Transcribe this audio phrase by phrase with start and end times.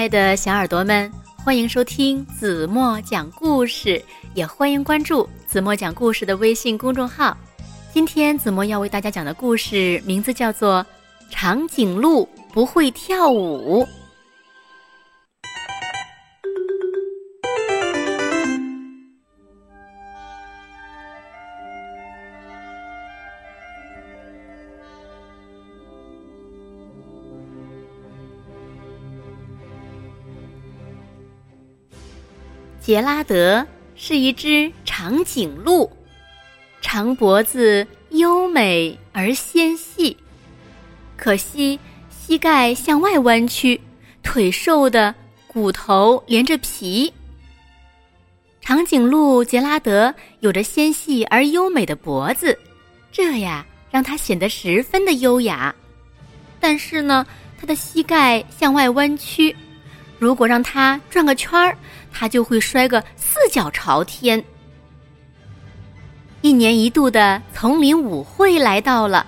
[0.00, 1.12] 爱的小耳朵们，
[1.44, 4.02] 欢迎收听子墨讲故事，
[4.32, 7.36] 也欢迎关注子墨讲故事的微信公众号。
[7.92, 10.82] 今天子墨要为大家讲的故事名字叫做
[11.30, 13.84] 《长颈鹿不会跳舞》。
[32.90, 35.88] 杰拉德是一只长颈鹿，
[36.80, 40.16] 长脖子优美而纤细，
[41.16, 41.78] 可惜
[42.10, 43.80] 膝盖向外弯曲，
[44.24, 45.14] 腿瘦的
[45.46, 47.14] 骨头连着皮。
[48.60, 52.58] 长颈鹿杰拉德有着纤细而优美的脖子，
[53.12, 55.72] 这呀让它显得十分的优雅。
[56.58, 57.24] 但是呢，
[57.56, 59.54] 它的膝盖向外弯曲。
[60.20, 61.76] 如果让它转个圈儿，
[62.12, 64.44] 它就会摔个四脚朝天。
[66.42, 69.26] 一年一度的丛林舞会来到了，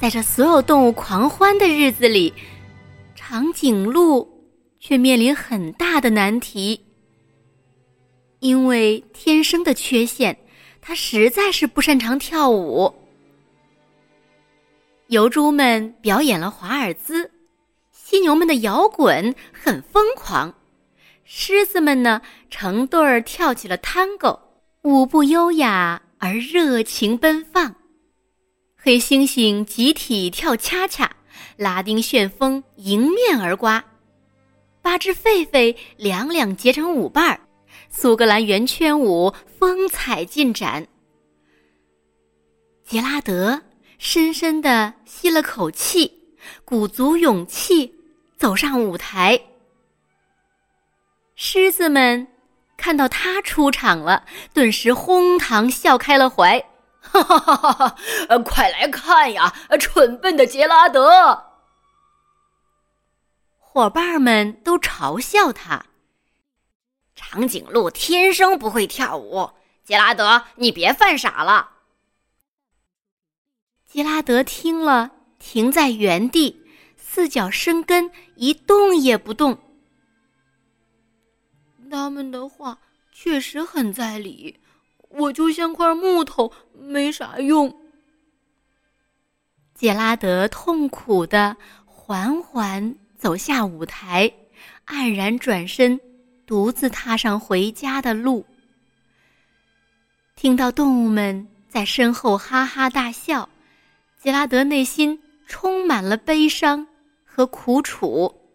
[0.00, 2.32] 在这所有动物狂欢的日子里，
[3.14, 4.26] 长颈鹿
[4.78, 6.80] 却面临很大的难题。
[8.38, 10.34] 因为天生的缺陷，
[10.80, 12.90] 它实在是不擅长跳舞。
[15.08, 17.30] 疣猪们表演了华尔兹。
[18.10, 20.56] 犀牛们的摇滚很疯狂，
[21.22, 24.40] 狮子们呢成对儿跳起了探戈，
[24.82, 27.76] 舞步优雅而热情奔放。
[28.76, 31.14] 黑猩猩集体跳恰恰，
[31.56, 33.84] 拉丁旋风迎面而刮。
[34.82, 37.40] 八只狒狒两两结成舞伴儿，
[37.90, 40.88] 苏格兰圆圈舞风采尽展。
[42.84, 43.62] 杰拉德
[43.98, 47.98] 深深的吸了口气，鼓足勇气。
[48.40, 49.38] 走上舞台，
[51.34, 52.26] 狮子们
[52.74, 54.24] 看到他出场了，
[54.54, 56.58] 顿时哄堂笑开了怀。
[57.02, 58.38] 哈哈哈哈哈！
[58.38, 61.50] 快来看呀，蠢笨的杰拉德！
[63.58, 65.84] 伙伴们都嘲笑他。
[67.14, 69.50] 长颈鹿天生不会跳舞，
[69.84, 71.72] 杰拉德，你别犯傻了。
[73.86, 76.59] 杰拉德听了，停在原地。
[77.12, 79.58] 四脚生根，一动也不动。
[81.90, 82.78] 他们的话
[83.10, 84.56] 确实很在理，
[85.08, 87.76] 我就像块木头，没啥用。
[89.74, 94.32] 杰拉德痛苦的缓缓走下舞台，
[94.86, 95.98] 黯然转身，
[96.46, 98.46] 独自踏上回家的路。
[100.36, 103.48] 听到动物们在身后哈哈大笑，
[104.16, 106.86] 杰拉德内心充满了悲伤。
[107.40, 108.52] 和苦楚。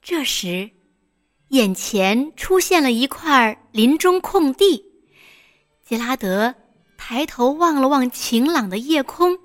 [0.00, 0.70] 这时，
[1.48, 4.84] 眼前出现了一块林中空地。
[5.84, 6.54] 杰拉德
[6.96, 9.36] 抬头望了望晴朗的夜空，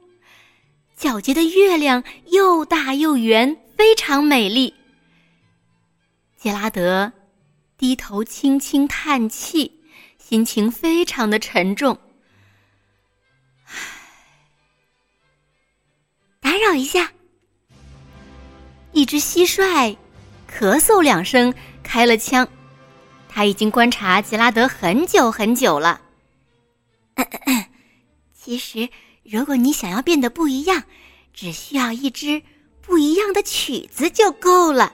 [0.95, 4.71] 皎洁的月亮又大又圆，非常美丽。
[6.37, 7.11] 杰拉德
[7.79, 9.81] 低头轻轻叹气，
[10.19, 11.97] 心情非常的沉重。
[16.63, 17.11] 扰一下，
[18.91, 19.95] 一只蟋蟀
[20.49, 21.53] 咳嗽两声，
[21.83, 22.47] 开了枪。
[23.27, 25.99] 他已经观察杰拉德很久很久了。
[28.33, 28.89] 其实，
[29.23, 30.83] 如果你想要变得不一样，
[31.33, 32.41] 只需要一支
[32.81, 34.93] 不一样的曲子就够了。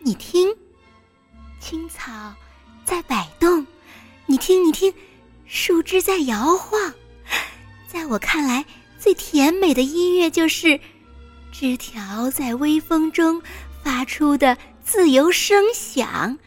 [0.00, 0.54] 你听，
[1.60, 2.34] 青草
[2.84, 3.66] 在摆动，
[4.26, 4.92] 你听，你听，
[5.46, 6.92] 树枝在摇晃。
[7.88, 8.64] 在我看来。
[9.04, 10.80] 最甜美的音乐就是
[11.52, 13.42] 枝条在微风中
[13.82, 16.38] 发出的自由声响。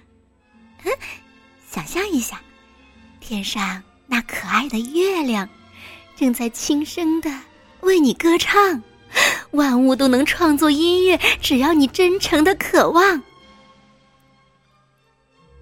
[0.84, 0.92] 嗯，
[1.70, 2.42] 想象一下，
[3.20, 5.48] 天上那可爱的月亮
[6.16, 7.30] 正在轻声的
[7.82, 8.82] 为你歌唱。
[9.52, 13.22] 万物都能创作音乐，只要你真诚的渴望。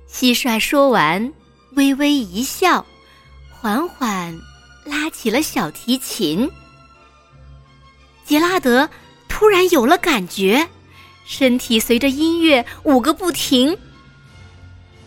[0.09, 1.33] 蟋蟀说完，
[1.71, 2.85] 微微一笑，
[3.51, 4.39] 缓缓
[4.85, 6.49] 拉起了小提琴。
[8.25, 8.89] 杰拉德
[9.29, 10.67] 突然有了感觉，
[11.25, 13.77] 身体随着音乐舞个不停。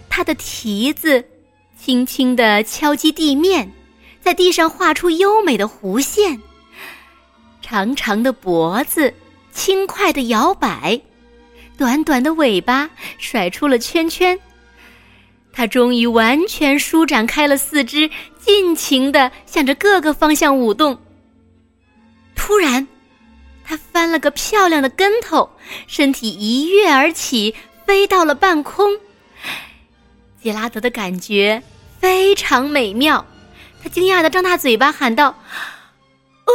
[0.09, 1.25] 他的蹄子
[1.77, 3.73] 轻轻地敲击地面，
[4.21, 6.41] 在地上画出优美的弧线。
[7.61, 9.13] 长长的脖子
[9.53, 11.01] 轻快地摇摆，
[11.77, 12.89] 短短的尾巴
[13.19, 14.39] 甩出了圈圈。
[15.53, 20.97] 他终于完全舒展开了四肢，尽情地向着各个方向舞动。
[22.37, 22.87] 突然。
[23.69, 25.51] 他翻了个漂亮的跟头，
[25.87, 27.55] 身体一跃而起，
[27.85, 28.99] 飞到了半空。
[30.43, 31.63] 杰拉德的感觉
[32.01, 33.27] 非常美妙，
[33.83, 35.29] 他惊讶的张大嘴巴喊道
[36.49, 36.53] ：“哦，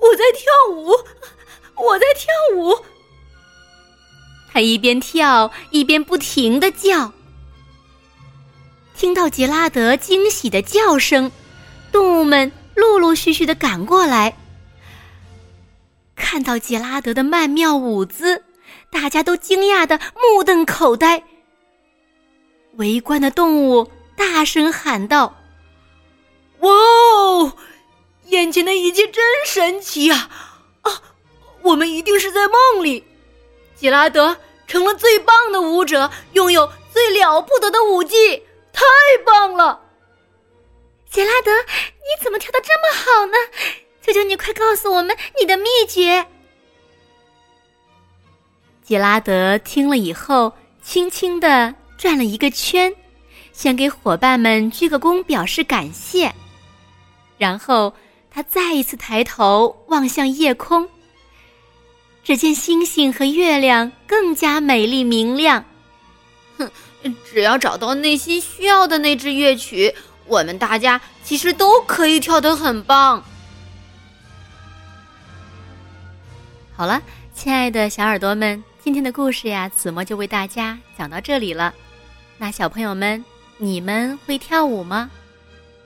[0.00, 0.88] 我在跳舞，
[1.76, 2.78] 我在跳舞！”
[4.50, 7.12] 他一边跳一边不停的叫。
[8.96, 11.30] 听到杰拉德惊喜的叫声，
[11.90, 14.34] 动物们陆陆续续的赶过来。
[16.32, 18.42] 看到杰拉德的曼妙舞姿，
[18.90, 21.24] 大家都惊讶的目瞪口呆。
[22.76, 25.36] 围观的动物大声喊道
[26.60, 27.52] ：“哇哦，
[28.28, 30.30] 眼前的一切真神奇啊！
[30.80, 31.02] 啊，
[31.60, 33.04] 我们一定是在梦里。
[33.76, 38.42] 杰拉德成了最棒的舞者，拥有最了不得的舞技，
[38.72, 38.82] 太
[39.26, 39.82] 棒了！
[41.10, 43.36] 杰拉德，你怎么跳的这么好呢？
[44.04, 46.26] 求求你快告诉我们你的秘诀。”
[48.84, 50.52] 杰拉德听了以后，
[50.82, 51.74] 轻轻的。
[51.98, 52.92] 转了一个圈，
[53.52, 56.34] 先给伙伴们鞠个躬表示感谢，
[57.38, 57.94] 然后
[58.28, 60.88] 他再一次抬头望向夜空。
[62.24, 65.64] 只见星星和月亮更加美丽明亮。
[66.58, 66.68] 哼，
[67.30, 69.94] 只要找到内心需要的那支乐曲，
[70.26, 73.22] 我们大家其实都可以跳得很棒。
[76.74, 77.02] 好了，
[77.34, 81.72] 亲爱的小耳朵们，今天的故事呀，子墨就为大家讲到这里了。
[82.38, 83.22] 那小朋友们，
[83.58, 85.10] 你们会跳舞吗？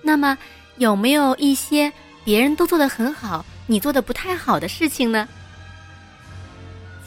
[0.00, 0.38] 那么
[0.76, 1.92] 有没有一些
[2.24, 5.28] 别人都做的很好，你做的不太好的事情呢？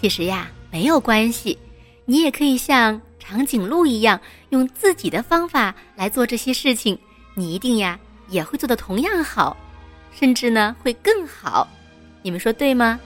[0.02, 1.58] 其实呀，没有关系，
[2.04, 7.00] 你也可以像长颈鹿一样，用自己的方法来做这些事情，
[7.34, 7.98] 你一定呀
[8.28, 9.56] 也会做的同样好，
[10.14, 11.66] 甚至呢会更好。
[12.22, 13.00] 你们说对吗？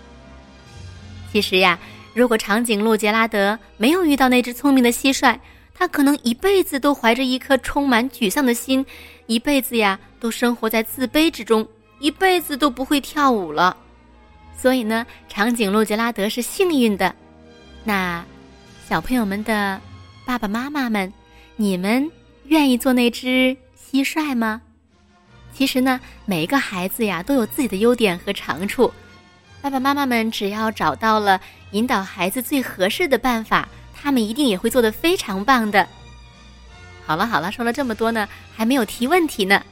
[1.34, 1.80] 其实呀，
[2.14, 5.36] 如果长颈鹿杰拉德没有遇到那只聪明的蟋蟀，
[5.74, 8.86] 他可能一辈子都怀着一颗充满沮丧的心，
[9.26, 13.76] 一辈子呀都生活在自卑之中，一辈子都不会跳舞了。
[14.56, 17.16] 所以呢，长颈鹿杰拉德是幸运的。
[17.84, 18.24] 那
[18.88, 19.82] 小朋友们的
[20.28, 21.12] 爸爸妈妈们，
[21.56, 22.08] 你们
[22.46, 23.58] 愿意做那只
[23.92, 24.62] 蟋蟀吗？
[25.52, 28.94] 其实呢，每一个孩子呀都有自己的优点和长处，
[29.64, 31.40] 爸爸妈妈们只要找到了
[31.72, 33.66] 引导孩子最合适的办法。
[33.96, 35.88] 他们一定也会做的非常棒的。
[37.06, 39.64] 好了好了，说了这么多呢，还没有提问题呢。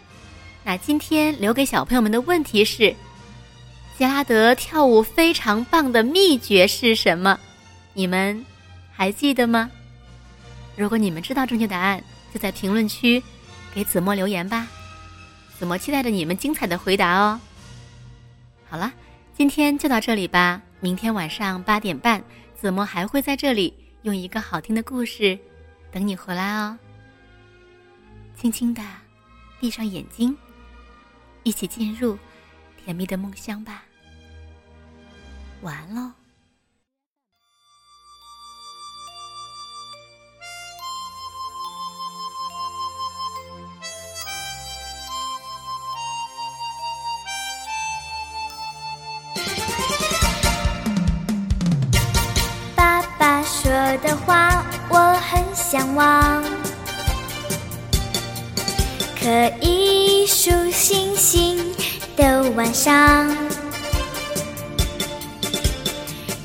[0.64, 2.96] 那今天留给小朋友们的问题是：
[3.98, 7.38] 杰拉德跳舞非常棒的秘诀是什么？
[7.94, 8.46] 你们
[8.94, 9.70] 还记得吗？
[10.78, 12.02] 如果你们知道正确答案，
[12.34, 13.22] 就在评论区
[13.76, 14.66] 给子墨留言吧。
[15.60, 17.38] 子墨期待着你们精彩的回答哦。
[18.70, 18.90] 好了，
[19.34, 20.62] 今天就到这里吧。
[20.80, 22.24] 明天晚上八点半，
[22.56, 23.74] 子墨还会在这里。
[24.04, 25.38] 用一个好听的故事
[25.92, 26.78] 等你回来哦。
[28.36, 28.82] 轻轻的
[29.60, 30.36] 闭上眼睛，
[31.44, 32.18] 一起进入
[32.84, 33.84] 甜蜜的梦乡吧。
[35.62, 36.21] 晚安喽。
[59.22, 59.30] 可
[59.62, 61.56] 以数星星
[62.18, 63.30] 的晚上，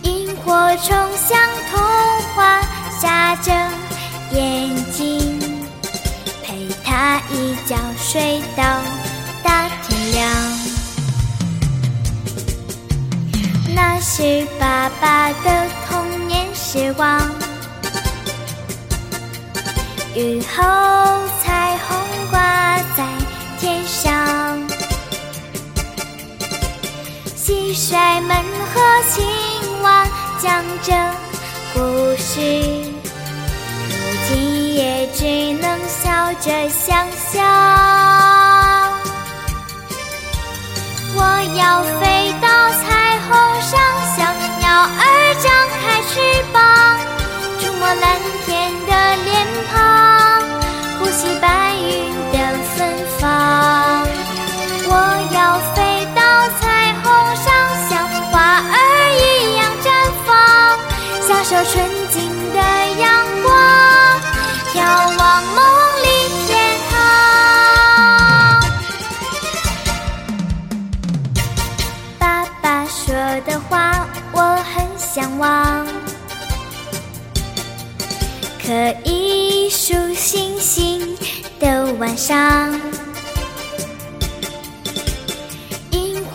[0.03, 1.39] 萤火虫像
[1.71, 1.81] 童
[2.35, 2.61] 话
[3.01, 3.51] 眨着
[4.33, 5.41] 眼睛，
[6.45, 8.63] 陪他一觉睡到
[9.43, 10.31] 大天亮。
[13.75, 17.19] 那是爸爸的童年时光。
[20.15, 20.63] 雨后
[27.89, 28.37] 帅门
[28.75, 29.25] 和青
[29.85, 30.05] 蛙
[30.43, 30.93] 讲着
[31.73, 31.79] 故
[32.17, 32.41] 事，
[32.81, 33.95] 如
[34.27, 37.45] 今也只能笑着想象。
[41.15, 41.21] 我
[41.57, 42.06] 要飞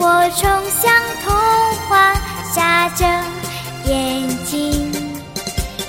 [0.02, 0.50] 火虫
[0.82, 0.92] 像
[1.24, 1.32] 童
[1.88, 2.12] 话
[2.56, 3.06] 眨着
[3.86, 4.92] 眼睛，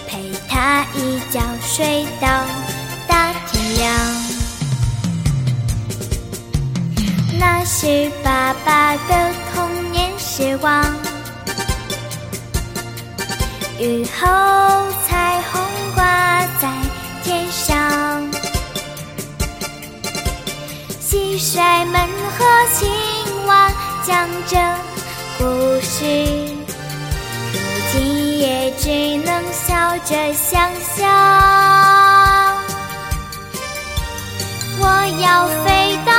[0.06, 2.28] 陪他一觉睡到
[3.08, 3.90] 大天亮。
[7.38, 10.84] 那是爸爸的童年时光，
[13.78, 14.28] 雨后
[15.08, 15.62] 彩虹
[15.94, 16.68] 挂在
[17.24, 18.30] 天上，
[21.00, 21.86] 蟋蟀
[24.04, 24.58] 讲着
[25.38, 25.44] 故
[25.80, 26.04] 事，
[27.52, 27.58] 如
[27.92, 28.88] 今也只
[29.24, 30.98] 能笑着想象。
[34.78, 34.84] 我
[35.22, 36.12] 要飞到